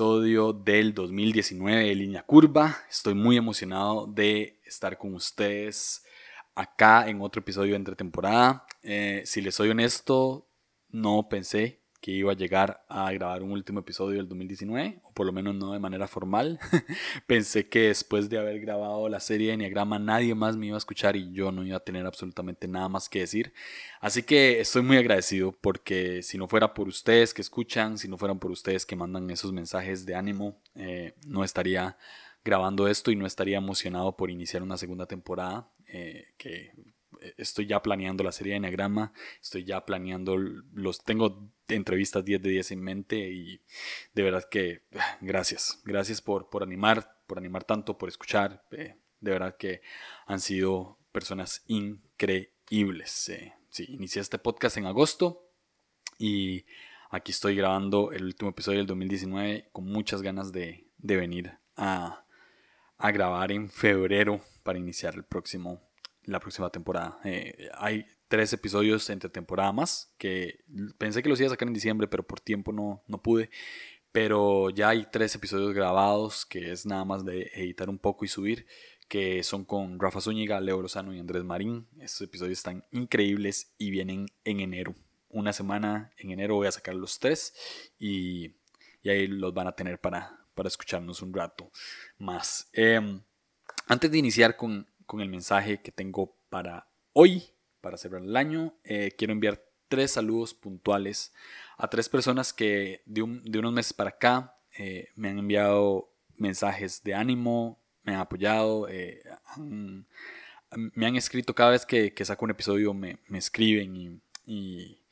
del 0.00 0.94
2019 0.94 1.84
de 1.84 1.94
Línea 1.94 2.22
Curva. 2.22 2.74
Estoy 2.88 3.12
muy 3.12 3.36
emocionado 3.36 4.06
de 4.06 4.58
estar 4.64 4.96
con 4.96 5.12
ustedes 5.12 6.06
acá 6.54 7.06
en 7.06 7.20
otro 7.20 7.40
episodio 7.40 7.72
de 7.72 7.76
entre 7.76 7.96
temporada. 7.96 8.64
Eh, 8.82 9.22
si 9.26 9.42
les 9.42 9.54
soy 9.54 9.68
honesto, 9.68 10.48
no 10.88 11.28
pensé 11.28 11.79
que 12.00 12.12
iba 12.12 12.32
a 12.32 12.36
llegar 12.36 12.84
a 12.88 13.12
grabar 13.12 13.42
un 13.42 13.52
último 13.52 13.80
episodio 13.80 14.16
del 14.16 14.28
2019, 14.28 15.00
o 15.04 15.12
por 15.12 15.26
lo 15.26 15.32
menos 15.32 15.54
no 15.54 15.72
de 15.72 15.78
manera 15.78 16.08
formal. 16.08 16.58
Pensé 17.26 17.68
que 17.68 17.88
después 17.88 18.30
de 18.30 18.38
haber 18.38 18.60
grabado 18.60 19.08
la 19.08 19.20
serie 19.20 19.48
de 19.48 19.54
Enneagrama 19.54 19.98
nadie 19.98 20.34
más 20.34 20.56
me 20.56 20.66
iba 20.66 20.76
a 20.76 20.78
escuchar 20.78 21.16
y 21.16 21.30
yo 21.32 21.52
no 21.52 21.64
iba 21.64 21.76
a 21.76 21.84
tener 21.84 22.06
absolutamente 22.06 22.66
nada 22.68 22.88
más 22.88 23.08
que 23.08 23.20
decir. 23.20 23.52
Así 24.00 24.22
que 24.22 24.60
estoy 24.60 24.82
muy 24.82 24.96
agradecido 24.96 25.52
porque 25.52 26.22
si 26.22 26.38
no 26.38 26.48
fuera 26.48 26.72
por 26.72 26.88
ustedes 26.88 27.34
que 27.34 27.42
escuchan, 27.42 27.98
si 27.98 28.08
no 28.08 28.16
fueran 28.16 28.38
por 28.38 28.50
ustedes 28.50 28.86
que 28.86 28.96
mandan 28.96 29.28
esos 29.30 29.52
mensajes 29.52 30.06
de 30.06 30.14
ánimo, 30.14 30.56
eh, 30.74 31.14
no 31.26 31.44
estaría 31.44 31.98
grabando 32.44 32.88
esto 32.88 33.10
y 33.10 33.16
no 33.16 33.26
estaría 33.26 33.58
emocionado 33.58 34.16
por 34.16 34.30
iniciar 34.30 34.62
una 34.62 34.78
segunda 34.78 35.06
temporada 35.06 35.68
eh, 35.86 36.28
que 36.38 36.72
estoy 37.36 37.66
ya 37.66 37.82
planeando 37.82 38.24
la 38.24 38.32
serie 38.32 38.52
de 38.52 38.56
Enneagrama, 38.58 39.12
estoy 39.40 39.64
ya 39.64 39.84
planeando 39.84 40.36
los, 40.36 41.04
tengo 41.04 41.50
entrevistas 41.68 42.24
10 42.24 42.42
de 42.42 42.50
10 42.50 42.72
en 42.72 42.80
mente 42.82 43.16
y 43.30 43.60
de 44.14 44.22
verdad 44.22 44.44
que 44.50 44.82
gracias, 45.20 45.80
gracias 45.84 46.20
por, 46.20 46.48
por 46.50 46.62
animar, 46.62 47.18
por 47.26 47.38
animar 47.38 47.64
tanto, 47.64 47.98
por 47.98 48.08
escuchar, 48.08 48.64
eh, 48.72 48.96
de 49.20 49.30
verdad 49.30 49.56
que 49.56 49.82
han 50.26 50.40
sido 50.40 50.98
personas 51.12 51.64
increíbles. 51.66 53.28
Eh. 53.28 53.54
Sí, 53.68 53.86
inicié 53.88 54.22
este 54.22 54.38
podcast 54.38 54.76
en 54.76 54.86
agosto 54.86 55.52
y 56.18 56.64
aquí 57.10 57.32
estoy 57.32 57.56
grabando 57.56 58.12
el 58.12 58.24
último 58.24 58.50
episodio 58.50 58.78
del 58.78 58.86
2019 58.86 59.68
con 59.72 59.84
muchas 59.84 60.22
ganas 60.22 60.52
de, 60.52 60.86
de 60.98 61.16
venir 61.16 61.58
a, 61.76 62.24
a 62.98 63.10
grabar 63.10 63.52
en 63.52 63.70
febrero 63.70 64.40
para 64.62 64.78
iniciar 64.78 65.14
el 65.14 65.24
próximo 65.24 65.89
la 66.24 66.40
próxima 66.40 66.70
temporada. 66.70 67.18
Eh, 67.24 67.68
hay 67.74 68.06
tres 68.28 68.52
episodios 68.52 69.10
entre 69.10 69.28
temporada 69.28 69.72
más 69.72 70.12
que 70.16 70.64
pensé 70.98 71.22
que 71.22 71.28
los 71.28 71.40
iba 71.40 71.48
a 71.48 71.50
sacar 71.50 71.68
en 71.68 71.74
diciembre, 71.74 72.06
pero 72.06 72.26
por 72.26 72.40
tiempo 72.40 72.72
no, 72.72 73.02
no 73.06 73.22
pude. 73.22 73.50
Pero 74.12 74.70
ya 74.70 74.88
hay 74.88 75.06
tres 75.10 75.34
episodios 75.34 75.72
grabados 75.72 76.44
que 76.44 76.72
es 76.72 76.84
nada 76.84 77.04
más 77.04 77.24
de 77.24 77.50
editar 77.54 77.88
un 77.88 77.98
poco 77.98 78.24
y 78.24 78.28
subir, 78.28 78.66
que 79.08 79.42
son 79.42 79.64
con 79.64 80.00
Rafa 80.00 80.20
Zúñiga, 80.20 80.60
Leo 80.60 80.82
Lozano 80.82 81.14
y 81.14 81.20
Andrés 81.20 81.44
Marín. 81.44 81.86
Estos 82.00 82.22
episodios 82.22 82.58
están 82.58 82.84
increíbles 82.90 83.72
y 83.78 83.90
vienen 83.90 84.26
en 84.44 84.60
enero. 84.60 84.94
Una 85.28 85.52
semana 85.52 86.12
en 86.16 86.32
enero 86.32 86.56
voy 86.56 86.66
a 86.66 86.72
sacar 86.72 86.96
los 86.96 87.20
tres 87.20 87.54
y, 87.98 88.56
y 89.02 89.10
ahí 89.10 89.28
los 89.28 89.54
van 89.54 89.68
a 89.68 89.76
tener 89.76 90.00
para, 90.00 90.40
para 90.54 90.68
escucharnos 90.68 91.22
un 91.22 91.32
rato 91.32 91.70
más. 92.18 92.68
Em, 92.72 93.22
antes 93.86 94.10
de 94.10 94.18
iniciar 94.18 94.56
con 94.56 94.89
con 95.10 95.20
el 95.20 95.28
mensaje 95.28 95.82
que 95.82 95.90
tengo 95.90 96.36
para 96.50 96.86
hoy, 97.14 97.42
para 97.80 97.96
cerrar 97.96 98.22
el 98.22 98.36
año. 98.36 98.76
Eh, 98.84 99.10
quiero 99.18 99.32
enviar 99.32 99.60
tres 99.88 100.12
saludos 100.12 100.54
puntuales 100.54 101.34
a 101.78 101.90
tres 101.90 102.08
personas 102.08 102.52
que 102.52 103.02
de, 103.06 103.22
unos 103.22 103.72
meses 103.72 103.92
para 103.92 104.10
acá 104.10 104.56
eh, 104.78 105.08
me 105.16 105.30
han 105.30 105.40
enviado 105.40 106.14
mensajes 106.36 107.02
de 107.02 107.14
ánimo, 107.14 107.82
me 108.04 108.14
han 108.14 108.20
apoyado, 108.20 108.88
eh, 108.88 109.20
me 109.56 111.06
han 111.06 111.16
escrito 111.16 111.56
cada 111.56 111.72
vez 111.72 111.84
que, 111.84 112.14
saco 112.24 112.44
un 112.44 112.52
episodio, 112.52 112.94
me, 112.94 113.18
escriben 113.34 114.22
y, 114.46 115.02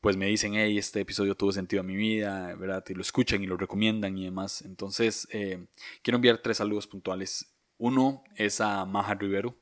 pues 0.00 0.16
me 0.16 0.28
dicen, 0.28 0.54
hey, 0.54 0.78
este 0.78 1.00
episodio 1.00 1.34
tuvo 1.34 1.52
sentido 1.52 1.80
a 1.80 1.84
mi 1.84 1.94
vida, 1.94 2.54
¿verdad? 2.54 2.82
Y 2.88 2.94
lo 2.94 3.02
escuchan 3.02 3.42
y 3.42 3.46
lo 3.46 3.58
recomiendan 3.58 4.16
y 4.16 4.24
demás. 4.24 4.62
Entonces, 4.62 5.28
quiero 5.30 6.16
enviar 6.16 6.38
tres 6.38 6.56
saludos 6.56 6.86
puntuales 6.86 7.51
uno 7.82 8.22
es 8.36 8.60
a 8.60 8.84
Maja 8.84 9.14
Rivero. 9.14 9.56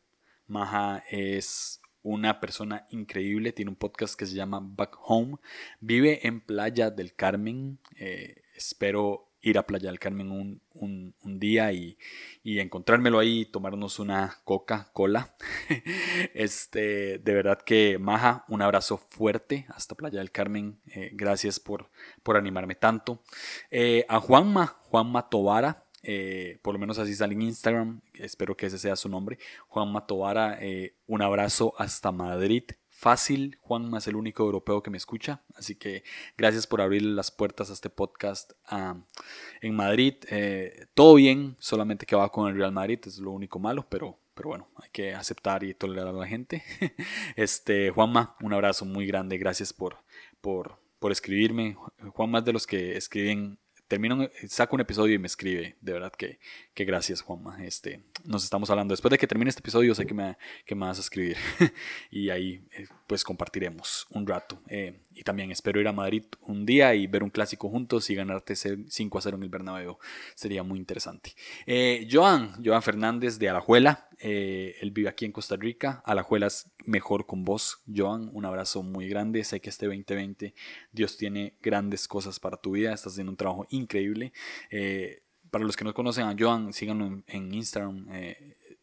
Maja 0.46 1.02
es 1.10 1.80
una 2.02 2.38
persona 2.38 2.86
increíble, 2.90 3.52
tiene 3.52 3.70
un 3.70 3.76
podcast 3.76 4.14
que 4.14 4.26
se 4.26 4.34
llama 4.34 4.60
Back 4.62 4.98
Home. 5.04 5.38
Vive 5.80 6.26
en 6.26 6.42
Playa 6.42 6.90
del 6.90 7.14
Carmen. 7.14 7.78
Eh, 7.98 8.42
espero 8.54 9.30
ir 9.40 9.56
a 9.56 9.66
Playa 9.66 9.88
del 9.88 9.98
Carmen 9.98 10.30
un, 10.74 11.14
día 11.24 11.72
y, 11.72 11.96
encontrármelo 12.44 13.20
ahí 13.20 13.40
y 13.40 13.46
tomarnos 13.46 13.98
una 13.98 14.36
Coca-Cola. 14.44 15.34
este, 16.34 17.20
de 17.20 17.34
verdad 17.34 17.62
que 17.62 17.96
Maja, 17.98 18.44
un 18.48 18.60
abrazo 18.60 18.98
fuerte 18.98 19.64
hasta 19.70 19.94
Playa 19.94 20.18
del 20.18 20.30
Carmen. 20.30 20.78
Eh, 20.94 21.10
gracias 21.14 21.58
por, 21.58 21.88
por 22.22 22.36
animarme 22.36 22.74
tanto. 22.74 23.22
Eh, 23.70 24.04
a 24.10 24.20
Juanma, 24.20 24.66
Juanma 24.66 25.30
Tobara, 25.30 25.86
eh, 26.02 26.58
por 26.62 26.74
lo 26.74 26.78
menos 26.78 26.98
así 26.98 27.14
sale 27.14 27.34
en 27.34 27.42
Instagram, 27.42 28.00
espero 28.14 28.56
que 28.56 28.66
ese 28.66 28.78
sea 28.78 28.96
su 28.96 29.08
nombre, 29.08 29.38
Juan 29.68 29.92
Matovara, 29.92 30.58
eh, 30.60 30.94
un 31.06 31.22
abrazo 31.22 31.74
hasta 31.78 32.10
Madrid, 32.10 32.64
fácil, 32.88 33.58
Juan 33.60 33.94
es 33.94 34.06
el 34.08 34.16
único 34.16 34.42
europeo 34.44 34.82
que 34.82 34.90
me 34.90 34.96
escucha, 34.96 35.42
así 35.54 35.74
que 35.74 36.04
gracias 36.36 36.66
por 36.66 36.80
abrir 36.80 37.02
las 37.02 37.30
puertas 37.30 37.70
a 37.70 37.72
este 37.72 37.90
podcast 37.90 38.52
en 39.60 39.74
Madrid, 39.74 40.14
eh, 40.30 40.86
todo 40.94 41.14
bien, 41.14 41.56
solamente 41.58 42.06
que 42.06 42.16
va 42.16 42.30
con 42.30 42.48
el 42.48 42.56
Real 42.56 42.72
Madrid, 42.72 42.98
es 43.06 43.18
lo 43.18 43.30
único 43.32 43.58
malo, 43.58 43.86
pero, 43.88 44.18
pero 44.34 44.50
bueno, 44.50 44.68
hay 44.76 44.88
que 44.90 45.14
aceptar 45.14 45.64
y 45.64 45.74
tolerar 45.74 46.08
a 46.08 46.12
la 46.12 46.26
gente. 46.26 46.62
este, 47.36 47.90
Juanma, 47.90 48.36
un 48.40 48.52
abrazo 48.52 48.84
muy 48.84 49.06
grande, 49.06 49.38
gracias 49.38 49.72
por, 49.72 49.96
por, 50.40 50.78
por 50.98 51.12
escribirme. 51.12 51.76
Juan 52.14 52.30
más 52.30 52.44
de 52.44 52.52
los 52.52 52.66
que 52.66 52.96
escriben 52.96 53.58
termino, 53.90 54.22
eh, 54.22 54.30
saco 54.48 54.76
un 54.76 54.80
episodio 54.80 55.16
y 55.16 55.18
me 55.18 55.26
escribe. 55.26 55.76
De 55.80 55.92
verdad 55.92 56.12
que, 56.16 56.38
que 56.74 56.84
gracias, 56.84 57.22
Juanma. 57.22 57.62
Este, 57.64 58.04
nos 58.24 58.44
estamos 58.44 58.70
hablando. 58.70 58.92
Después 58.92 59.10
de 59.10 59.18
que 59.18 59.26
termine 59.26 59.48
este 59.48 59.60
episodio, 59.60 59.94
sé 59.96 60.06
que 60.06 60.14
me, 60.14 60.38
que 60.64 60.76
me 60.76 60.86
vas 60.86 60.98
a 60.98 61.00
escribir. 61.00 61.36
y 62.10 62.30
ahí, 62.30 62.64
eh, 62.70 62.86
pues, 63.10 63.24
compartiremos 63.24 64.06
un 64.10 64.24
rato. 64.24 64.62
Eh, 64.68 65.00
y 65.12 65.24
también 65.24 65.50
espero 65.50 65.80
ir 65.80 65.88
a 65.88 65.92
Madrid 65.92 66.22
un 66.42 66.64
día 66.64 66.94
y 66.94 67.08
ver 67.08 67.24
un 67.24 67.30
clásico 67.30 67.68
juntos 67.68 68.08
y 68.08 68.14
ganarte 68.14 68.54
5 68.54 69.18
a 69.18 69.20
0 69.20 69.36
en 69.36 69.42
el 69.42 69.48
Bernabéu. 69.48 69.98
Sería 70.36 70.62
muy 70.62 70.78
interesante. 70.78 71.34
Joan, 72.08 72.52
Joan 72.64 72.82
Fernández 72.82 73.40
de 73.40 73.48
Alajuela. 73.48 74.08
él 74.20 74.92
vive 74.92 75.08
aquí 75.08 75.24
en 75.24 75.32
Costa 75.32 75.56
Rica. 75.56 76.04
Alajuela 76.06 76.46
es 76.46 76.70
mejor 76.84 77.26
con 77.26 77.44
vos, 77.44 77.82
Joan. 77.92 78.30
Un 78.32 78.44
abrazo 78.44 78.84
muy 78.84 79.08
grande. 79.08 79.42
Sé 79.42 79.60
que 79.60 79.70
este 79.70 79.86
2020 79.86 80.54
Dios 80.92 81.16
tiene 81.16 81.54
grandes 81.60 82.06
cosas 82.06 82.38
para 82.38 82.58
tu 82.58 82.70
vida. 82.70 82.94
Estás 82.94 83.14
haciendo 83.14 83.32
un 83.32 83.36
trabajo 83.36 83.66
increíble. 83.70 84.32
Eh, 84.70 85.24
para 85.50 85.64
los 85.64 85.76
que 85.76 85.82
no 85.82 85.92
conocen 85.94 86.26
a 86.26 86.36
Joan, 86.38 86.72
síganlo 86.72 87.24
en, 87.26 87.54
Instagram. 87.54 88.06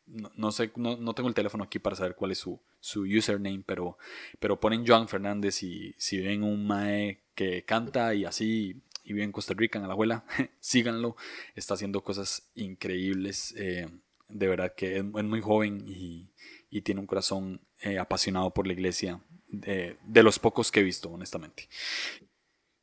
Eh, 0.07 0.29
no, 0.35 0.51
sé, 0.51 0.71
no, 0.75 1.13
tengo 1.13 1.29
el 1.29 1.35
teléfono 1.35 1.63
aquí 1.63 1.79
para 1.79 1.95
saber 1.95 2.15
cuál 2.15 2.31
es 2.31 2.39
su, 2.39 2.59
su 2.79 3.01
username, 3.01 3.63
pero, 3.65 3.97
pero 4.39 4.59
ponen 4.59 4.85
Joan 4.85 5.07
Fernández 5.07 5.63
y 5.63 5.93
si 5.97 6.19
ven 6.19 6.43
un 6.43 6.65
Mae 6.65 7.21
que 7.35 7.63
canta 7.63 8.13
y 8.13 8.25
así 8.25 8.81
y 9.03 9.13
vive 9.13 9.23
en 9.23 9.31
Costa 9.31 9.53
Rica, 9.55 9.79
en 9.79 9.87
la 9.87 9.93
abuela, 9.93 10.25
síganlo. 10.59 11.15
Está 11.55 11.75
haciendo 11.75 12.03
cosas 12.03 12.49
increíbles. 12.55 13.53
Eh, 13.57 13.87
de 14.27 14.47
verdad 14.47 14.73
que 14.75 14.97
es, 14.97 15.03
muy 15.03 15.39
joven 15.39 15.85
y, 15.87 16.29
y, 16.69 16.81
tiene 16.81 16.99
un 16.99 17.07
corazón 17.07 17.61
apasionado 17.99 18.53
por 18.53 18.67
la 18.67 18.73
iglesia. 18.73 19.21
De, 19.47 19.95
de, 20.03 20.23
los 20.23 20.39
pocos 20.39 20.71
que 20.71 20.81
he 20.81 20.83
visto, 20.83 21.09
honestamente. 21.09 21.69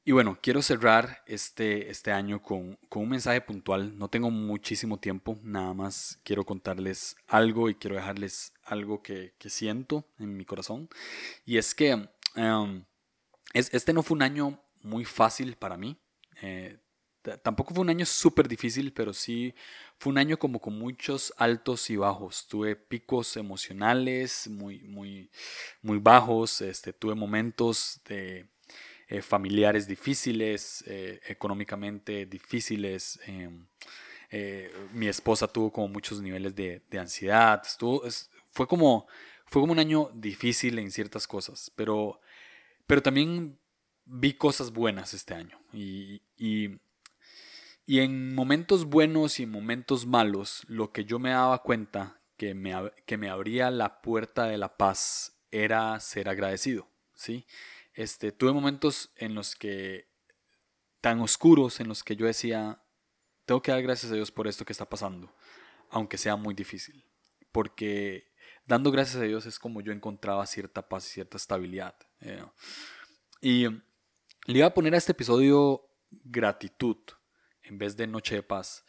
Y 0.06 0.12
bueno, 0.12 0.38
quiero 0.42 0.60
cerrar 0.60 1.22
este, 1.26 1.91
este 1.91 2.12
año 2.12 2.42
con, 2.42 2.78
un 2.94 3.09
mensaje 3.09 3.41
puntual. 3.41 3.97
No 3.97 4.09
tengo 4.09 4.31
muchísimo 4.31 4.98
tiempo, 4.98 5.38
nada 5.42 5.72
más 5.72 6.20
quiero 6.25 6.44
contarles 6.44 7.16
algo 7.27 7.71
y 7.71 7.74
quiero 7.74 7.97
dejarles 7.97 8.53
algo 8.65 9.03
que, 9.03 9.33
siento 9.47 10.04
en 10.18 10.36
mi 10.36 10.45
corazón. 10.45 10.91
Y 11.47 11.56
es 11.56 11.74
que 11.74 12.06
em, 12.34 12.84
este 13.54 13.95
no 13.95 14.03
fue 14.03 14.16
un 14.16 14.22
año 14.22 14.60
muy 14.83 15.06
fácil 15.06 15.56
para 15.56 15.78
mí. 15.78 15.97
Eh, 16.42 16.78
tampoco 17.42 17.72
fue 17.72 17.80
un 17.83 17.89
año 17.89 18.04
súper 18.04 18.47
difícil, 18.47 18.92
pero 18.92 19.15
sí 19.15 19.54
fue 19.98 20.10
un 20.10 20.18
año 20.18 20.39
como 20.39 20.60
con 20.60 20.78
muchos 20.78 21.33
altos 21.39 21.89
y 21.89 21.97
bajos. 21.97 22.47
Tuve 22.47 22.77
picos 22.77 23.39
emocionales 23.39 24.48
muy, 24.48 24.83
muy, 24.83 25.30
muy 25.80 25.97
bajos. 25.97 26.60
Este, 26.60 26.92
tuve 26.92 27.15
momentos 27.15 28.03
de 28.06 28.53
eh, 29.15 29.22
familiares 29.22 29.87
difíciles, 29.87 30.83
eh, 30.89 31.21
económicamente 31.28 32.27
difíciles. 32.27 33.21
Em, 33.27 33.65
eh, 34.31 34.72
mi 34.93 35.07
esposa 35.07 35.47
tuvo 35.47 35.71
como 35.71 35.87
muchos 35.87 36.21
niveles 36.21 36.55
de, 36.57 36.83
ansiedad. 36.99 37.63
Estuvo, 37.65 38.03
fue, 38.51 38.66
como, 38.66 39.07
fue 39.47 39.63
como 39.63 39.72
un 39.72 39.78
año 39.78 40.11
difícil 40.15 40.81
en 40.81 40.91
ciertas 40.91 41.28
cosas, 41.28 41.71
pero, 41.77 42.21
pero 42.89 43.03
también 43.03 43.57
vi 44.05 44.33
cosas 44.33 44.72
buenas 44.72 45.15
este 45.15 45.34
año. 45.34 45.61
Y, 45.72 46.22
y, 46.37 46.81
y 47.87 48.01
en 48.01 48.34
momentos 48.34 48.87
buenos 48.87 49.39
y 49.39 49.45
en 49.45 49.51
momentos 49.51 50.07
malos, 50.07 50.65
lo 50.66 50.91
que 50.91 51.05
yo 51.05 51.21
me 51.21 51.31
daba 51.31 51.63
cuenta 51.63 52.21
que 52.37 52.55
me, 52.55 52.75
que 53.07 53.16
me 53.16 53.31
abría 53.31 53.71
la 53.71 54.03
puerta 54.03 54.47
de 54.47 54.59
la 54.59 54.77
paz 54.77 55.37
era 55.53 56.01
ser 56.01 56.28
agradecido. 56.28 56.89
¿sí? 57.15 57.47
Este, 57.94 58.32
tuve 58.32 58.52
momentos 58.52 59.12
en 59.16 59.34
los 59.34 59.54
que, 59.54 60.08
tan 61.00 61.20
oscuros, 61.20 61.80
en 61.80 61.88
los 61.88 62.02
que 62.02 62.16
yo 62.16 62.26
decía, 62.26 62.82
tengo 63.46 63.62
que 63.62 63.72
dar 63.72 63.82
gracias 63.82 64.10
a 64.12 64.14
Dios 64.14 64.30
por 64.30 64.48
esto 64.48 64.64
que 64.64 64.72
está 64.72 64.88
pasando, 64.88 65.34
aunque 65.91 66.18
sea 66.18 66.36
muy 66.36 66.54
difícil, 66.54 67.04
porque 67.52 68.32
dando 68.66 68.91
gracias 68.91 69.16
a 69.16 69.24
Dios 69.24 69.46
es 69.46 69.58
como 69.58 69.80
yo 69.80 69.92
encontraba 69.92 70.44
cierta 70.46 70.88
paz 70.88 71.06
y 71.06 71.10
cierta 71.10 71.36
estabilidad. 71.36 71.94
Y 73.41 73.66
le 73.68 74.58
iba 74.58 74.66
a 74.66 74.74
poner 74.74 74.94
a 74.94 74.98
este 74.98 75.12
episodio 75.12 75.88
gratitud 76.10 76.96
en 77.62 77.78
vez 77.78 77.96
de 77.96 78.06
noche 78.06 78.36
de 78.36 78.42
paz, 78.42 78.84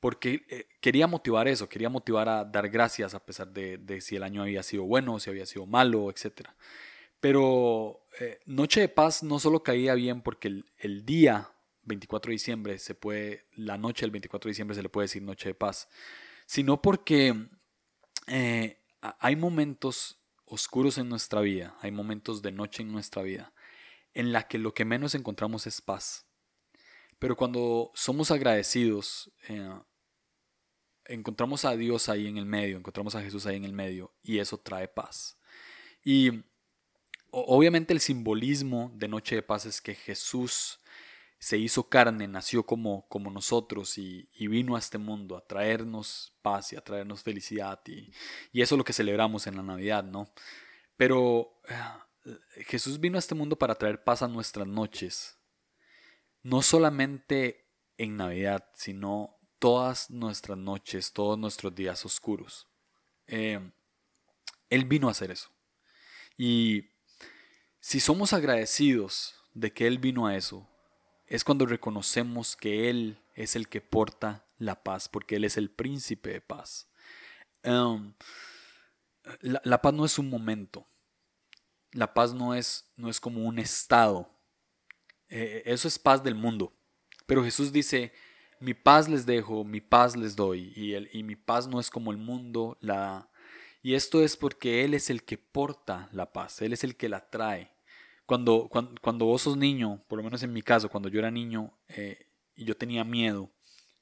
porque 0.00 0.44
eh, 0.48 0.68
quería 0.80 1.06
motivar 1.06 1.48
eso, 1.48 1.68
quería 1.68 1.88
motivar 1.88 2.28
a 2.28 2.44
dar 2.44 2.68
gracias 2.68 3.14
a 3.14 3.24
pesar 3.24 3.48
de, 3.48 4.00
si 4.00 4.16
el 4.16 4.22
año 4.22 4.42
había 4.42 4.62
sido 4.62 4.84
bueno, 4.84 5.18
si 5.18 5.30
había 5.30 5.46
sido 5.46 5.66
malo, 5.66 6.10
etc. 6.10 6.48
Pero 7.20 8.06
eh, 8.20 8.40
Noche 8.46 8.80
de 8.80 8.88
Paz 8.88 9.22
no 9.22 9.38
solo 9.38 9.62
caía 9.62 9.94
bien 9.94 10.22
porque 10.22 10.62
el, 10.78 11.04
día 11.04 11.50
24 11.82 12.30
de 12.30 12.34
diciembre 12.34 12.78
se 12.78 12.94
puede, 12.94 13.46
la 13.52 13.78
noche 13.78 14.02
del 14.02 14.10
24 14.12 14.48
de 14.48 14.50
diciembre 14.52 14.74
se 14.74 14.82
le 14.82 14.88
puede 14.88 15.04
decir 15.04 15.22
Noche 15.22 15.50
de 15.50 15.54
Paz, 15.54 15.88
sino 16.46 16.80
porque 16.80 17.48
eh, 18.26 18.80
hay 19.00 19.36
momentos 19.36 20.20
oscuros 20.44 20.98
en 20.98 21.08
nuestra 21.08 21.40
vida, 21.40 21.76
hay 21.80 21.90
momentos 21.90 22.42
de 22.42 22.52
noche 22.52 22.82
en 22.82 22.92
nuestra 22.92 23.22
vida, 23.22 23.52
en 24.14 24.32
la 24.32 24.48
que 24.48 24.58
lo 24.58 24.72
que 24.72 24.84
menos 24.84 25.14
encontramos 25.14 25.66
es 25.66 25.80
paz. 25.80 26.26
Pero 27.18 27.36
cuando 27.36 27.90
somos 27.94 28.30
agradecidos, 28.30 29.30
encontramos 31.04 31.64
a 31.64 31.76
Dios 31.76 32.08
ahí 32.08 32.28
en 32.28 32.38
el 32.38 32.46
medio, 32.46 32.76
encontramos 32.76 33.14
a 33.14 33.22
Jesús 33.22 33.46
ahí 33.46 33.56
en 33.56 33.64
el 33.64 33.72
medio 33.72 34.14
y 34.22 34.38
eso 34.38 34.58
trae 34.58 34.88
paz. 34.88 35.36
Y 36.04 36.44
obviamente 37.30 37.92
el 37.92 38.00
simbolismo 38.00 38.90
de 38.94 39.08
Noche 39.08 39.36
de 39.36 39.42
Paz 39.42 39.66
es 39.66 39.80
que 39.80 39.94
Jesús 39.94 40.80
se 41.38 41.56
hizo 41.56 41.88
carne, 41.88 42.26
nació 42.26 42.64
como, 42.64 43.06
como 43.08 43.30
nosotros 43.30 43.96
y, 43.96 44.28
vino 44.38 44.74
a 44.74 44.78
este 44.78 44.98
mundo 44.98 45.36
a 45.36 45.46
traernos 45.46 46.34
paz 46.42 46.72
y 46.72 46.76
a 46.76 46.80
traernos 46.80 47.22
felicidad 47.22 47.80
y, 47.86 48.10
eso 48.52 48.74
es 48.74 48.78
lo 48.78 48.84
que 48.84 48.92
celebramos 48.92 49.46
en 49.46 49.56
la 49.56 49.62
Navidad, 49.62 50.02
¿no? 50.02 50.32
Pero 50.96 51.60
eh, 51.68 52.64
Jesús 52.66 52.98
vino 52.98 53.16
a 53.16 53.20
este 53.20 53.36
mundo 53.36 53.56
para 53.56 53.76
traer 53.76 54.02
paz 54.02 54.22
a 54.22 54.28
nuestras 54.28 54.66
noches, 54.66 55.38
no 56.42 56.60
solamente 56.60 57.68
en 57.98 58.16
Navidad, 58.16 58.68
sino 58.74 59.38
todas 59.60 60.10
nuestras 60.10 60.58
noches, 60.58 61.12
todos 61.12 61.38
nuestros 61.38 61.74
días 61.74 62.04
oscuros. 62.04 62.66
Eh, 63.26 63.60
él 64.70 64.84
vino 64.84 65.08
a 65.08 65.12
hacer 65.12 65.30
eso. 65.30 65.50
Y 66.36 66.90
si 67.88 68.00
somos 68.00 68.34
agradecidos 68.34 69.34
de 69.54 69.72
que 69.72 69.86
Él 69.86 69.96
vino 69.96 70.26
a 70.26 70.36
eso, 70.36 70.68
es 71.26 71.42
cuando 71.42 71.64
reconocemos 71.64 72.54
que 72.54 72.90
Él 72.90 73.18
es 73.34 73.56
el 73.56 73.66
que 73.66 73.80
porta 73.80 74.44
la 74.58 74.84
paz, 74.84 75.08
porque 75.08 75.36
Él 75.36 75.44
es 75.44 75.56
el 75.56 75.70
príncipe 75.70 76.28
de 76.28 76.42
paz. 76.42 76.90
Um, 77.64 78.12
la, 79.40 79.80
paz 79.80 79.94
no 79.94 80.04
es 80.04 80.18
un 80.18 80.28
momento. 80.28 80.86
La 81.92 82.12
paz 82.12 82.34
no 82.34 82.54
es, 82.54 82.92
no 82.98 83.08
es 83.08 83.20
como 83.20 83.46
un 83.46 83.58
estado. 83.58 84.30
Eh, 85.30 85.62
eso 85.64 85.88
es 85.88 85.98
paz 85.98 86.22
del 86.22 86.34
mundo. 86.34 86.74
Pero 87.24 87.42
Jesús 87.42 87.72
dice, 87.72 88.12
mi 88.60 88.74
paz 88.74 89.08
les 89.08 89.24
dejo, 89.24 89.64
mi 89.64 89.80
paz 89.80 90.14
les 90.14 90.36
doy, 90.36 90.74
y, 90.76 90.92
el, 90.92 91.08
y 91.10 91.22
mi 91.22 91.36
paz 91.36 91.66
no 91.66 91.80
es 91.80 91.88
como 91.88 92.10
el 92.10 92.18
mundo 92.18 92.76
la 92.82 92.96
da. 92.98 93.30
Y 93.82 93.94
esto 93.94 94.22
es 94.22 94.36
porque 94.36 94.84
Él 94.84 94.92
es 94.92 95.08
el 95.08 95.22
que 95.22 95.38
porta 95.38 96.10
la 96.12 96.34
paz, 96.34 96.60
Él 96.60 96.74
es 96.74 96.84
el 96.84 96.94
que 96.94 97.08
la 97.08 97.30
trae. 97.30 97.77
Cuando, 98.28 98.68
cuando, 98.68 99.24
vos 99.24 99.40
sos 99.40 99.56
niño, 99.56 100.04
por 100.06 100.18
lo 100.18 100.22
menos 100.22 100.42
en 100.42 100.52
mi 100.52 100.60
caso, 100.60 100.90
cuando 100.90 101.08
yo 101.08 101.18
era 101.18 101.30
niño 101.30 101.72
eh, 101.88 102.26
y 102.54 102.66
yo 102.66 102.76
tenía 102.76 103.02
miedo, 103.02 103.50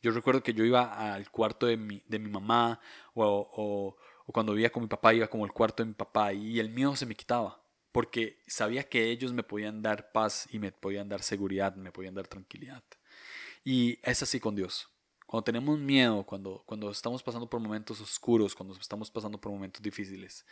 yo 0.02 0.10
recuerdo 0.10 0.42
que 0.42 0.52
yo 0.52 0.64
iba 0.64 1.14
al 1.14 1.30
cuarto 1.30 1.66
de 1.66 1.76
mi, 1.76 2.02
de 2.08 2.18
mi 2.18 2.28
mamá 2.28 2.80
o, 3.14 3.24
o, 3.24 3.96
o 4.26 4.32
cuando 4.32 4.52
vivía 4.52 4.72
con 4.72 4.82
mi 4.82 4.88
papá 4.88 5.14
iba 5.14 5.28
como 5.28 5.44
al 5.44 5.52
cuarto 5.52 5.84
de 5.84 5.90
mi 5.90 5.94
papá 5.94 6.32
y 6.32 6.58
el 6.58 6.70
miedo 6.70 6.96
se 6.96 7.06
me 7.06 7.14
quitaba 7.14 7.62
porque 7.92 8.42
sabía 8.48 8.82
que 8.82 9.10
ellos 9.12 9.32
me 9.32 9.44
podían 9.44 9.80
dar 9.80 10.10
paz 10.10 10.48
y 10.50 10.58
me 10.58 10.72
podían 10.72 11.08
dar 11.08 11.22
seguridad, 11.22 11.76
me 11.76 11.92
podían 11.92 12.16
dar 12.16 12.26
tranquilidad. 12.26 12.82
Y 13.64 14.00
es 14.02 14.24
así 14.24 14.40
con 14.40 14.56
Dios. 14.56 14.88
Cuando 15.24 15.44
tenemos 15.44 15.78
miedo, 15.78 16.24
cuando, 16.24 16.64
cuando 16.66 16.90
estamos 16.90 17.22
pasando 17.22 17.48
por 17.48 17.60
momentos 17.60 18.00
oscuros, 18.00 18.56
cuando 18.56 18.74
estamos 18.74 19.08
pasando 19.08 19.40
por 19.40 19.52
momentos 19.52 19.80
difíciles, 19.80 20.44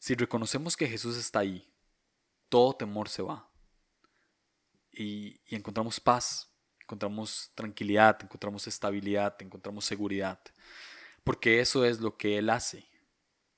si 0.00 0.16
reconocemos 0.16 0.76
que 0.76 0.88
Jesús 0.88 1.16
está 1.16 1.38
ahí, 1.38 1.64
todo 2.48 2.74
temor 2.74 3.08
se 3.08 3.22
va. 3.22 3.48
Y, 4.92 5.40
encontramos 5.46 6.00
paz, 6.00 6.50
encontramos 6.80 7.50
tranquilidad, 7.54 8.18
encontramos 8.22 8.66
estabilidad, 8.66 9.36
encontramos 9.40 9.84
seguridad. 9.84 10.40
Porque 11.24 11.60
eso 11.60 11.84
es 11.84 12.00
lo 12.00 12.16
que 12.16 12.38
Él 12.38 12.50
hace. 12.50 12.88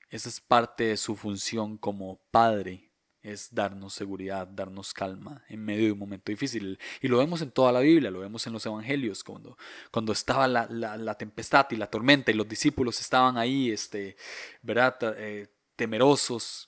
Esa 0.09 0.29
es 0.29 0.39
parte 0.41 0.85
de 0.85 0.97
su 0.97 1.15
función 1.15 1.77
como 1.77 2.19
Padre 2.31 2.91
es 3.23 3.53
darnos 3.53 3.93
seguridad, 3.93 4.47
darnos 4.47 4.93
calma 4.93 5.43
en 5.47 5.63
medio 5.63 5.85
de 5.85 5.91
un 5.91 5.99
momento 5.99 6.31
difícil. 6.31 6.79
Y 7.01 7.07
lo 7.07 7.19
vemos 7.19 7.41
en 7.41 7.51
toda 7.51 7.71
la 7.71 7.79
Biblia, 7.79 8.09
lo 8.09 8.19
vemos 8.19 8.45
en 8.47 8.53
los 8.53 8.65
Evangelios, 8.65 9.23
cuando, 9.23 9.57
cuando 9.91 10.11
estaba 10.11 10.47
la, 10.47 10.67
la, 10.69 11.15
tempestad 11.15 11.67
y 11.69 11.75
la 11.75 11.87
tormenta 11.87 12.31
y 12.31 12.33
los 12.33 12.47
discípulos 12.47 12.99
estaban 12.99 13.37
ahí, 13.37 13.71
este, 13.71 14.15
¿verdad? 14.61 14.97
Eh, 15.17 15.47
temerosos. 15.75 16.67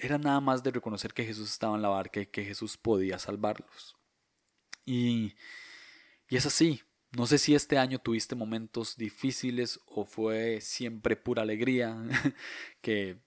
Era 0.00 0.18
nada 0.18 0.40
más 0.40 0.62
de 0.62 0.70
reconocer 0.70 1.12
que 1.12 1.24
Jesús 1.24 1.50
estaba 1.50 1.76
en 1.76 1.82
la 1.82 1.88
barca 1.88 2.20
y 2.20 2.26
que 2.26 2.44
Jesús 2.44 2.76
podía 2.76 3.18
salvarlos. 3.18 3.96
Y, 4.84 5.34
y 6.28 6.36
es 6.36 6.46
así. 6.46 6.82
No 7.12 7.26
sé 7.26 7.38
si 7.38 7.54
este 7.54 7.76
año 7.76 7.98
tuviste 7.98 8.34
momentos 8.34 8.96
difíciles 8.96 9.80
o 9.86 10.04
fue 10.04 10.60
siempre 10.60 11.16
pura 11.16 11.42
alegría, 11.42 11.96
que 12.80 13.18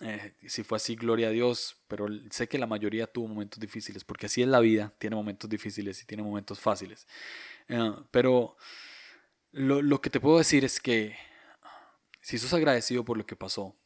eh, 0.00 0.34
si 0.46 0.62
fue 0.62 0.76
así, 0.76 0.96
gloria 0.96 1.28
a 1.28 1.30
Dios, 1.30 1.76
pero 1.88 2.06
sé 2.30 2.48
que 2.48 2.58
la 2.58 2.66
mayoría 2.66 3.06
tuvo 3.06 3.28
momentos 3.28 3.58
difíciles, 3.60 4.04
porque 4.04 4.26
así 4.26 4.42
es 4.42 4.48
la 4.48 4.60
vida, 4.60 4.92
tiene 4.98 5.16
momentos 5.16 5.48
difíciles 5.50 6.02
y 6.02 6.06
tiene 6.06 6.22
momentos 6.22 6.60
fáciles. 6.60 7.06
Eh, 7.68 7.92
pero 8.10 8.56
lo, 9.52 9.82
lo, 9.82 10.00
que 10.00 10.10
te 10.10 10.20
puedo 10.20 10.38
decir 10.38 10.64
es 10.64 10.80
que 10.80 11.16
si 12.20 12.38
sos 12.38 12.52
agradecido 12.54 13.04
por 13.04 13.16
lo 13.16 13.26
que 13.26 13.36
pasó, 13.36 13.76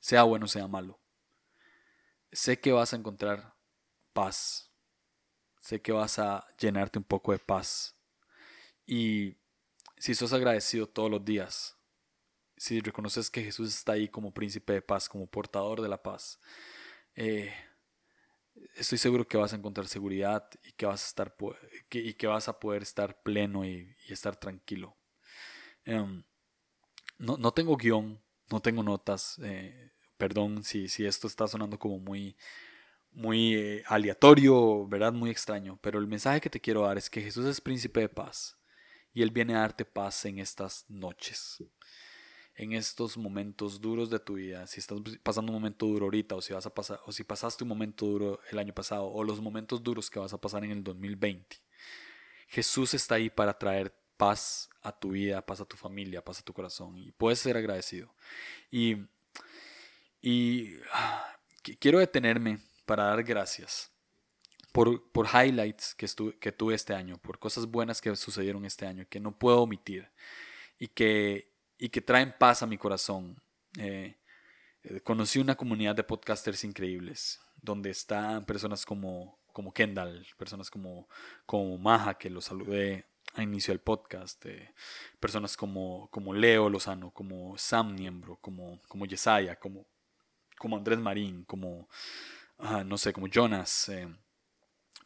sea 0.00 0.22
bueno 0.22 0.46
sea 0.46 0.68
malo, 0.68 0.99
sé 2.32 2.60
que 2.60 2.72
vas 2.72 2.92
a 2.92 2.96
encontrar 2.96 3.54
paz, 4.12 4.70
sé 5.60 5.80
que 5.80 5.92
vas 5.92 6.18
a 6.18 6.46
llenarte 6.58 6.98
un 6.98 7.04
poco 7.04 7.32
de 7.32 7.38
paz. 7.38 7.96
Y 8.86 9.36
si 9.98 10.14
sos 10.14 10.32
agradecido 10.32 10.86
todos 10.88 11.10
los 11.10 11.24
días, 11.24 11.76
si 12.56 12.80
reconoces 12.80 13.30
que 13.30 13.42
Jesús 13.42 13.68
está 13.74 13.92
ahí 13.92 14.08
como 14.08 14.34
príncipe 14.34 14.74
de 14.74 14.82
paz, 14.82 15.08
como 15.08 15.26
portador 15.26 15.80
de 15.80 15.88
la 15.88 16.02
paz, 16.02 16.40
eh, 17.14 17.52
estoy 18.76 18.98
seguro 18.98 19.26
que 19.26 19.36
vas 19.36 19.52
a 19.52 19.56
encontrar 19.56 19.88
seguridad 19.88 20.48
y 20.62 20.72
que 20.72 20.86
vas 20.86 21.04
a, 21.04 21.06
estar, 21.06 21.34
y 21.90 22.14
que 22.14 22.26
vas 22.26 22.48
a 22.48 22.58
poder 22.58 22.82
estar 22.82 23.22
pleno 23.22 23.64
y, 23.64 23.94
estar 24.08 24.36
tranquilo. 24.36 24.96
Em, 25.84 26.24
no, 27.18 27.52
tengo 27.52 27.76
guion, 27.76 28.20
no 28.50 28.60
tengo 28.60 28.82
notas, 28.82 29.38
eh, 29.42 29.89
perdón 30.20 30.62
si, 30.62 30.88
si 30.88 31.04
esto 31.06 31.26
está 31.26 31.48
sonando 31.48 31.78
como 31.78 31.98
muy, 31.98 32.36
muy 33.12 33.54
eh, 33.54 33.84
aleatorio, 33.86 34.86
¿verdad? 34.86 35.12
Muy 35.12 35.30
extraño, 35.30 35.78
pero 35.82 35.98
el 35.98 36.06
mensaje 36.06 36.40
que 36.40 36.50
te 36.50 36.60
quiero 36.60 36.82
dar 36.82 36.98
es 36.98 37.10
que 37.10 37.22
Jesús 37.22 37.46
es 37.46 37.60
príncipe 37.60 38.00
de 38.00 38.08
paz 38.08 38.58
y 39.12 39.22
Él 39.22 39.32
viene 39.32 39.54
a 39.54 39.60
darte 39.60 39.84
paz 39.84 40.24
en 40.26 40.38
estas 40.38 40.84
noches 40.88 41.58
en 42.60 42.72
estos 42.72 43.16
momentos 43.16 43.80
duros 43.80 44.10
de 44.10 44.18
tu 44.18 44.34
vida, 44.34 44.66
si 44.66 44.80
estás 44.80 44.98
pasando 45.22 45.50
un 45.50 45.56
momento 45.56 45.86
duro 45.86 46.04
ahorita 46.04 46.34
o 46.34 46.42
si 46.42 46.52
vas 46.52 46.66
a 46.66 46.74
pasar 46.74 47.00
o 47.06 47.12
si 47.12 47.24
pasaste 47.24 47.64
un 47.64 47.68
momento 47.68 48.04
duro 48.04 48.40
el 48.50 48.58
año 48.58 48.74
pasado 48.74 49.06
o 49.06 49.24
los 49.24 49.40
momentos 49.40 49.82
duros 49.82 50.10
que 50.10 50.18
vas 50.18 50.34
a 50.34 50.38
pasar 50.38 50.62
en 50.64 50.72
el 50.72 50.84
2020. 50.84 51.56
Jesús 52.48 52.92
está 52.92 53.14
ahí 53.14 53.30
para 53.30 53.56
traer 53.56 53.94
paz 54.18 54.68
a 54.82 54.92
tu 54.92 55.12
vida, 55.12 55.40
paz 55.40 55.62
a 55.62 55.64
tu 55.64 55.78
familia, 55.78 56.22
paz 56.22 56.40
a 56.40 56.42
tu 56.42 56.52
corazón 56.52 56.98
y 56.98 57.12
puedes 57.12 57.38
ser 57.38 57.56
agradecido. 57.56 58.14
Y, 58.70 58.96
y 60.20 60.76
quiero 61.78 61.98
detenerme 61.98 62.58
para 62.86 63.04
dar 63.04 63.22
gracias 63.22 63.90
por, 64.72 65.10
por 65.12 65.26
highlights 65.26 65.94
que, 65.94 66.06
que 66.38 66.52
tuve 66.52 66.74
este 66.74 66.94
año, 66.94 67.18
por 67.18 67.38
cosas 67.38 67.66
buenas 67.66 68.00
que 68.00 68.14
sucedieron 68.16 68.64
este 68.64 68.86
año 68.86 69.06
que 69.08 69.20
no 69.20 69.38
puedo 69.38 69.62
omitir 69.62 70.10
y 70.78 70.88
que 70.88 71.50
y 71.80 71.88
que 71.88 72.02
traen 72.02 72.34
paz 72.38 72.62
a 72.62 72.66
mi 72.66 72.76
corazón. 72.76 73.42
Eh, 73.78 74.18
eh, 74.82 75.00
conocí 75.00 75.38
una 75.38 75.56
comunidad 75.56 75.96
de 75.96 76.04
podcasters 76.04 76.62
increíbles, 76.64 77.40
donde 77.56 77.90
están 77.90 78.44
personas 78.44 78.84
como, 78.84 79.38
como 79.52 79.72
Kendall, 79.72 80.26
personas 80.36 80.70
como, 80.70 81.08
como 81.46 81.78
Maja, 81.78 82.18
que 82.18 82.28
lo 82.28 82.42
saludé 82.42 83.06
a 83.34 83.42
inicio 83.42 83.72
del 83.72 83.80
podcast, 83.80 84.44
eh, 84.46 84.74
personas 85.18 85.56
como, 85.56 86.08
como 86.10 86.34
Leo 86.34 86.68
Lozano, 86.68 87.10
como 87.12 87.56
Sam 87.56 87.94
Niembro, 87.94 88.36
como, 88.36 88.80
como 88.86 89.06
Yesaya, 89.06 89.56
como, 89.56 89.86
como 90.60 90.76
Andrés 90.76 90.98
Marín, 90.98 91.44
como, 91.44 91.88
no 92.84 92.98
sé, 92.98 93.14
como 93.14 93.28
Jonas, 93.28 93.90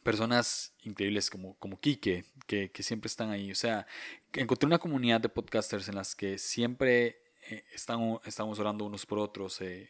personas 0.03 0.73
increíbles 0.83 1.29
como, 1.29 1.55
como 1.57 1.79
Kike, 1.79 2.25
que, 2.45 2.69
que, 2.71 2.83
siempre 2.83 3.07
están 3.07 3.31
ahí. 3.31 3.51
O 3.51 3.55
sea, 3.55 3.87
encontré 4.33 4.67
una 4.67 4.77
comunidad 4.77 5.21
de 5.21 5.29
podcasters 5.29 5.87
en 5.87 5.95
las 5.95 6.13
que 6.13 6.37
siempre 6.37 7.21
eh, 7.49 7.63
estamos, 7.73 8.59
orando 8.59 8.85
unos 8.85 9.05
por 9.05 9.19
otros. 9.19 9.61
Eh, 9.61 9.89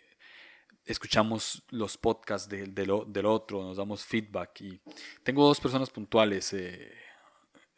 escuchamos 0.86 1.64
los 1.70 1.98
podcasts 1.98 2.48
del, 2.48 2.76
del, 2.76 3.26
otro, 3.26 3.64
nos 3.64 3.78
damos 3.78 4.06
feedback. 4.06 4.62
Y 4.62 4.80
tengo 5.24 5.46
dos 5.48 5.60
personas 5.60 5.90
puntuales. 5.90 6.54
Eh, 6.54 6.94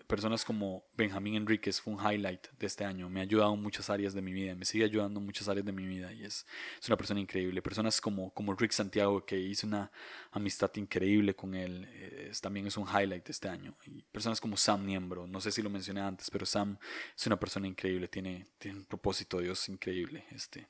personas 0.08 0.46
como 0.46 0.86
Benjamín 0.96 1.36
Enríquez 1.36 1.82
fue 1.82 1.94
un 1.94 2.00
highlight 2.00 2.48
de 2.58 2.66
este 2.66 2.86
año. 2.86 3.10
Me 3.10 3.20
ha 3.20 3.24
ayudado 3.24 3.54
en 3.54 3.62
muchas 3.62 3.90
áreas 3.90 4.14
de 4.14 4.22
mi 4.22 4.32
vida, 4.32 4.56
me 4.56 4.66
sigue 4.66 4.86
ayudando 4.86 5.20
en 5.20 5.26
muchas 5.26 5.48
áreas 5.50 5.66
de 5.66 5.72
mi 5.74 5.86
vida 5.86 6.14
y 6.14 6.24
es, 6.24 6.46
es 6.82 6.88
una 6.88 6.98
persona 6.98 7.20
increíble. 7.20 7.62
Personas 7.62 8.00
como, 8.00 8.34
como 8.34 8.56
Rick 8.56 8.72
Santiago, 8.72 9.26
que 9.26 9.38
hice 9.38 9.66
una 9.66 9.92
amistad 10.32 10.72
increíble 10.76 11.36
con 11.36 11.54
él, 11.54 11.86
es, 12.30 12.42
también 12.42 12.66
es 12.68 12.78
un 12.78 12.88
highlight 12.88 13.26
de 13.26 13.32
este 13.32 13.50
año. 13.50 13.76
Personas 14.12 14.40
como 14.40 14.56
Sam 14.58 14.86
Niembro, 14.86 15.28
no 15.28 15.42
sé 15.42 15.52
si 15.52 15.62
lo 15.62 15.70
mencioné 15.70 16.02
antes, 16.02 16.32
pero 16.32 16.46
Sam 16.46 16.78
es 17.16 17.28
una 17.28 17.40
persona 17.40 17.68
increíble, 17.68 18.08
tiene, 18.08 18.48
tiene 18.58 18.80
un 18.80 18.86
propósito, 18.86 19.40
Dios, 19.40 19.68
increíble. 19.70 20.24
Este. 20.32 20.68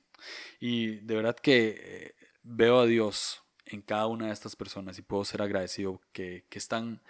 Y 0.60 0.98
de 0.98 1.16
verdad 1.16 1.36
que 1.36 1.76
eh, 1.78 2.16
veo 2.44 2.80
a 2.80 2.86
Dios 2.86 3.44
en 3.66 3.82
cada 3.82 4.08
una 4.08 4.28
de 4.28 4.34
estas 4.34 4.56
personas 4.56 4.98
y 4.98 5.02
puedo 5.04 5.24
ser 5.26 5.42
agradecido 5.42 6.02
que, 6.12 6.46
que 6.50 6.58
están 6.58 7.02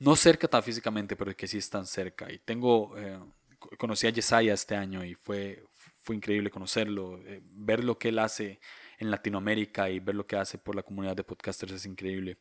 no 0.00 0.16
cerca 0.16 0.62
físicamente, 0.62 1.16
pero 1.16 1.34
que 1.36 1.46
sí 1.46 1.58
están 1.58 1.86
cerca. 1.86 2.30
Y 2.32 2.38
tengo, 2.38 2.96
eh, 2.98 3.18
conocí 3.78 4.06
a 4.06 4.10
Yesaya 4.10 4.54
este 4.54 4.74
año 4.74 5.04
y 5.04 5.14
fue, 5.14 5.64
fue 6.02 6.16
increíble 6.16 6.50
conocerlo, 6.50 7.18
eh, 7.18 7.40
ver 7.44 7.84
lo 7.84 7.98
que 7.98 8.08
él 8.08 8.18
hace 8.18 8.60
en 8.98 9.10
Latinoamérica 9.10 9.88
y 9.90 10.00
ver 10.00 10.14
lo 10.14 10.26
que 10.26 10.36
hace 10.36 10.58
por 10.58 10.74
la 10.74 10.82
comunidad 10.82 11.16
de 11.16 11.24
podcasters 11.24 11.72
es 11.72 11.86
increíble. 11.86 12.38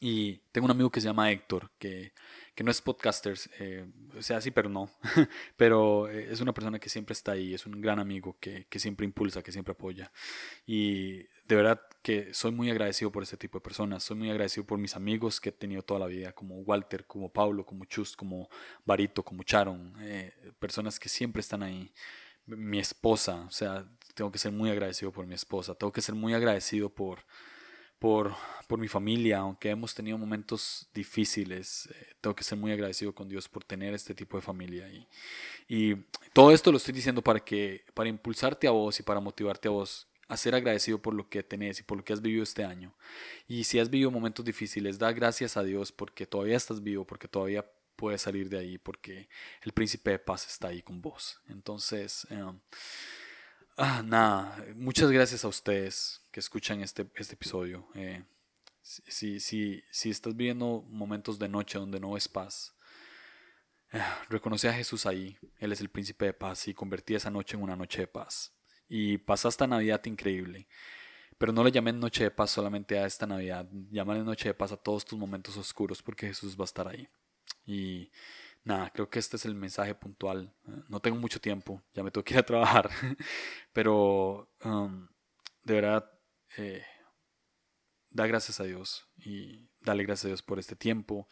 Y 0.00 0.38
tengo 0.52 0.66
un 0.66 0.70
amigo 0.70 0.90
que 0.90 1.00
se 1.00 1.06
llama 1.06 1.30
Héctor, 1.30 1.70
que, 1.78 2.12
que 2.54 2.62
no 2.62 2.70
es 2.70 2.82
podcaster, 2.82 3.38
eh, 3.58 3.86
o 4.18 4.22
sea, 4.22 4.40
sí, 4.40 4.50
pero 4.50 4.68
no. 4.68 4.90
pero 5.56 6.08
eh, 6.10 6.28
es 6.30 6.40
una 6.40 6.52
persona 6.52 6.78
que 6.78 6.90
siempre 6.90 7.14
está 7.14 7.32
ahí, 7.32 7.54
es 7.54 7.64
un 7.64 7.80
gran 7.80 7.98
amigo 7.98 8.36
que, 8.38 8.66
que, 8.66 8.78
siempre 8.78 9.06
impulsa, 9.06 9.42
que 9.42 9.52
siempre 9.52 9.72
apoya. 9.72 10.12
Y 10.66 11.26
de 11.46 11.56
verdad 11.56 11.80
que 12.02 12.34
soy 12.34 12.52
muy 12.52 12.70
agradecido 12.70 13.10
por 13.10 13.22
este 13.22 13.36
tipo 13.36 13.58
de 13.58 13.62
personas. 13.62 14.04
Soy 14.04 14.16
muy 14.16 14.30
agradecido 14.30 14.66
por 14.66 14.78
mis 14.78 14.94
amigos 14.96 15.40
que 15.40 15.48
he 15.48 15.52
tenido 15.52 15.82
toda 15.82 16.00
la 16.00 16.06
vida, 16.06 16.32
como 16.32 16.56
Walter, 16.60 17.06
como 17.06 17.32
Pablo, 17.32 17.64
como 17.64 17.84
Chus, 17.86 18.16
como 18.16 18.48
Barito, 18.84 19.22
como 19.22 19.42
Charon. 19.42 19.94
Eh, 20.00 20.32
personas 20.58 20.98
que 21.00 21.08
siempre 21.08 21.40
están 21.40 21.62
ahí. 21.62 21.92
Mi 22.46 22.78
esposa, 22.78 23.44
o 23.48 23.50
sea, 23.50 23.86
tengo 24.14 24.30
que 24.30 24.38
ser 24.38 24.52
muy 24.52 24.70
agradecido 24.70 25.10
por 25.12 25.26
mi 25.26 25.34
esposa. 25.34 25.74
Tengo 25.74 25.92
que 25.92 26.02
ser 26.02 26.14
muy 26.14 26.34
agradecido 26.34 26.90
por 26.90 27.24
por, 28.04 28.34
por 28.66 28.78
mi 28.78 28.86
familia, 28.86 29.38
aunque 29.38 29.70
hemos 29.70 29.94
tenido 29.94 30.18
momentos 30.18 30.90
difíciles, 30.92 31.88
eh, 31.90 32.12
tengo 32.20 32.36
que 32.36 32.44
ser 32.44 32.58
muy 32.58 32.70
agradecido 32.70 33.14
con 33.14 33.30
Dios 33.30 33.48
por 33.48 33.64
tener 33.64 33.94
este 33.94 34.14
tipo 34.14 34.36
de 34.36 34.42
familia. 34.42 34.86
Y, 34.90 35.06
y 35.68 35.96
todo 36.34 36.50
esto 36.50 36.70
lo 36.70 36.76
estoy 36.76 36.92
diciendo 36.92 37.22
para, 37.22 37.40
que, 37.40 37.82
para 37.94 38.10
impulsarte 38.10 38.66
a 38.66 38.72
vos 38.72 39.00
y 39.00 39.02
para 39.02 39.20
motivarte 39.20 39.68
a 39.68 39.70
vos 39.70 40.06
a 40.28 40.36
ser 40.36 40.54
agradecido 40.54 41.00
por 41.00 41.14
lo 41.14 41.28
que 41.28 41.42
tenés 41.42 41.80
y 41.80 41.82
por 41.82 41.98
lo 41.98 42.04
que 42.04 42.12
has 42.12 42.22
vivido 42.22 42.42
este 42.42 42.64
año. 42.64 42.94
Y 43.46 43.64
si 43.64 43.78
has 43.78 43.90
vivido 43.90 44.10
momentos 44.10 44.44
difíciles, 44.44 44.98
da 44.98 45.12
gracias 45.12 45.56
a 45.56 45.62
Dios 45.62 45.92
porque 45.92 46.26
todavía 46.26 46.56
estás 46.56 46.82
vivo, 46.82 47.06
porque 47.06 47.28
todavía 47.28 47.64
puedes 47.96 48.22
salir 48.22 48.48
de 48.48 48.58
ahí, 48.58 48.78
porque 48.78 49.28
el 49.62 49.72
príncipe 49.72 50.10
de 50.10 50.18
paz 50.18 50.46
está 50.46 50.68
ahí 50.68 50.82
con 50.82 51.00
vos. 51.00 51.40
Entonces, 51.48 52.26
em, 52.30 52.58
Ah, 53.76 54.02
nada, 54.04 54.64
muchas 54.76 55.10
gracias 55.10 55.44
a 55.44 55.48
ustedes 55.48 56.22
que 56.30 56.38
escuchan 56.38 56.80
este, 56.80 57.08
este 57.16 57.34
episodio. 57.34 57.88
Eh, 57.96 58.22
si, 58.82 59.40
si, 59.40 59.82
si, 59.90 60.10
estás 60.10 60.36
viviendo 60.36 60.84
momentos 60.88 61.40
de 61.40 61.48
noche 61.48 61.78
donde 61.78 61.98
no 61.98 62.12
ves 62.12 62.28
paz, 62.28 62.72
eh, 63.92 64.00
reconoce 64.28 64.68
a 64.68 64.72
Jesús 64.72 65.06
ahí. 65.06 65.36
Él 65.58 65.72
es 65.72 65.80
el 65.80 65.88
príncipe 65.88 66.26
de 66.26 66.32
paz 66.32 66.68
y 66.68 66.74
convertí 66.74 67.16
esa 67.16 67.30
noche 67.30 67.56
en 67.56 67.64
una 67.64 67.74
noche 67.74 68.02
de 68.02 68.06
paz. 68.06 68.52
Y 68.88 69.18
pasa 69.18 69.48
esta 69.48 69.66
Navidad 69.66 70.04
increíble. 70.04 70.68
Pero 71.38 71.52
no 71.52 71.64
le 71.64 71.72
llamen 71.72 71.98
noche 71.98 72.24
de 72.24 72.30
paz 72.30 72.50
solamente 72.50 72.98
a 72.98 73.06
esta 73.06 73.26
Navidad. 73.26 73.68
Llámale 73.90 74.22
noche 74.22 74.48
de 74.48 74.54
paz 74.54 74.72
a 74.72 74.76
todos 74.76 75.04
tus 75.04 75.18
momentos 75.18 75.56
oscuros 75.56 76.02
porque 76.02 76.28
Jesús 76.28 76.56
va 76.56 76.62
a 76.62 76.66
estar 76.66 76.88
ahí. 76.88 77.08
Y 77.66 78.10
nada, 78.64 78.90
creo 78.90 79.08
que 79.08 79.18
este 79.18 79.36
es 79.36 79.44
el 79.44 79.54
mensaje 79.54 79.94
puntual. 79.94 80.52
No 80.88 81.00
tengo 81.00 81.18
mucho 81.18 81.40
tiempo, 81.40 81.82
ya 81.94 82.02
me 82.02 82.10
tengo 82.10 82.24
que 82.24 82.34
ir 82.34 82.40
a 82.40 82.46
trabajar, 82.46 82.90
pero 83.72 84.48
um, 84.64 85.06
de 85.64 85.74
verdad, 85.74 86.10
eh, 86.56 86.84
da 88.10 88.26
gracias 88.26 88.60
a 88.60 88.64
Dios 88.64 89.08
y 89.16 89.68
dale 89.80 90.04
gracias 90.04 90.26
a 90.26 90.28
Dios 90.28 90.42
por 90.42 90.58
este 90.58 90.76
tiempo, 90.76 91.28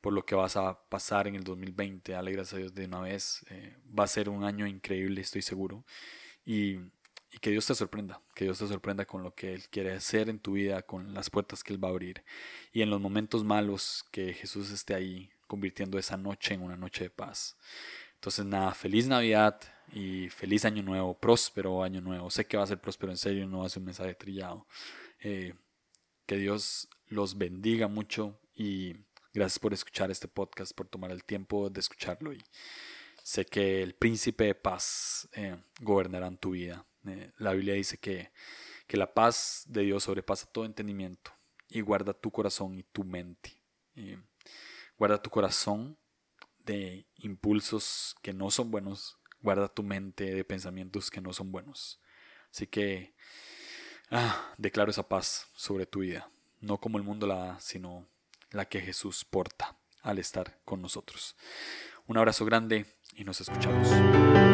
por 0.00 0.12
lo 0.12 0.24
que 0.24 0.34
vas 0.34 0.56
a 0.56 0.88
pasar 0.88 1.26
en 1.28 1.36
el 1.36 1.44
2020. 1.44 2.12
Dale 2.12 2.32
gracias 2.32 2.54
a 2.54 2.58
Dios 2.58 2.74
de 2.74 2.86
una 2.86 3.00
vez. 3.00 3.44
Eh, 3.50 3.76
va 3.98 4.04
a 4.04 4.08
ser 4.08 4.28
un 4.28 4.44
año 4.44 4.66
increíble, 4.66 5.20
estoy 5.20 5.42
seguro. 5.42 5.84
Y, 6.46 6.78
que 7.42 7.50
Dios 7.50 7.66
te 7.66 7.74
sorprenda, 7.74 8.22
que 8.34 8.44
Dios 8.44 8.58
te 8.58 8.66
sorprenda 8.66 9.04
con 9.04 9.22
lo 9.22 9.34
que 9.34 9.52
Él 9.52 9.68
quiere 9.68 9.92
hacer 9.92 10.30
en 10.30 10.38
tu 10.38 10.52
vida, 10.52 10.80
con 10.80 11.12
las 11.12 11.28
puertas 11.28 11.62
que 11.62 11.74
Él 11.74 11.84
va 11.84 11.88
a 11.88 11.90
abrir. 11.90 12.24
Y 12.72 12.80
en 12.80 12.88
los 12.88 12.98
momentos 12.98 13.44
malos, 13.44 14.06
que 14.10 14.32
Jesús 14.32 14.70
esté 14.70 14.94
ahí 14.94 15.30
convirtiendo 15.46 15.98
esa 15.98 16.16
noche 16.16 16.54
en 16.54 16.62
una 16.62 16.76
noche 16.78 17.04
de 17.04 17.10
paz. 17.10 17.56
Entonces, 18.14 18.46
nada, 18.46 18.72
feliz 18.72 19.06
Navidad 19.06 19.60
y 19.92 20.30
feliz 20.30 20.64
Año 20.64 20.82
Nuevo, 20.82 21.12
próspero 21.18 21.82
Año 21.82 22.00
Nuevo. 22.00 22.30
Sé 22.30 22.46
que 22.46 22.56
va 22.56 22.62
a 22.62 22.66
ser 22.66 22.80
próspero 22.80 23.12
en 23.12 23.18
serio, 23.18 23.46
no 23.46 23.58
va 23.58 23.66
a 23.66 23.68
ser 23.68 23.80
un 23.80 23.86
mensaje 23.86 24.14
trillado. 24.14 24.66
Eh, 25.20 25.54
que 26.26 26.36
Dios 26.36 26.88
los 27.08 27.38
bendiga 27.38 27.86
mucho 27.86 28.38
y 28.54 28.96
gracias 29.32 29.58
por 29.58 29.72
escuchar 29.72 30.10
este 30.10 30.26
podcast, 30.26 30.72
por 30.74 30.88
tomar 30.88 31.10
el 31.10 31.22
tiempo 31.24 31.70
de 31.70 31.80
escucharlo. 31.80 32.32
Y 32.32 32.42
sé 33.26 33.44
que 33.44 33.82
el 33.82 33.96
príncipe 33.96 34.44
de 34.44 34.54
paz 34.54 35.28
eh, 35.32 35.56
gobernará 35.80 36.28
en 36.28 36.36
tu 36.36 36.52
vida. 36.52 36.86
Eh, 37.08 37.32
la 37.38 37.54
Biblia 37.54 37.74
dice 37.74 37.98
que, 37.98 38.30
que 38.86 38.96
la 38.96 39.14
paz 39.14 39.64
de 39.66 39.82
Dios 39.82 40.04
sobrepasa 40.04 40.46
todo 40.46 40.64
entendimiento 40.64 41.32
y 41.68 41.80
guarda 41.80 42.12
tu 42.12 42.30
corazón 42.30 42.78
y 42.78 42.84
tu 42.84 43.02
mente. 43.02 43.60
Guarda 44.96 45.20
tu 45.20 45.28
corazón 45.30 45.98
de 46.64 47.08
impulsos 47.16 48.14
que 48.22 48.32
no 48.32 48.48
son 48.52 48.70
buenos. 48.70 49.18
Guarda 49.42 49.66
tu 49.66 49.82
mente 49.82 50.32
de 50.32 50.44
pensamientos 50.44 51.10
que 51.10 51.20
no 51.20 51.32
son 51.32 51.50
buenos. 51.50 52.00
Así 52.52 52.68
que 52.68 53.12
ah, 54.12 54.54
declaro 54.56 54.92
esa 54.92 55.08
paz 55.08 55.48
sobre 55.56 55.84
tu 55.84 56.00
vida. 56.00 56.30
No 56.60 56.78
como 56.78 56.96
el 56.96 57.02
mundo 57.02 57.26
la 57.26 57.34
da, 57.34 57.60
sino 57.60 58.06
la 58.52 58.66
que 58.66 58.80
Jesús 58.80 59.24
porta 59.24 59.76
al 60.02 60.20
estar 60.20 60.60
con 60.64 60.80
nosotros. 60.80 61.34
Un 62.06 62.18
abrazo 62.18 62.44
grande 62.44 62.95
y 63.16 63.24
nos 63.24 63.40
escuchamos. 63.40 64.45